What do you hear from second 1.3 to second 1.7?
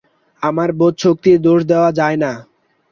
দোষ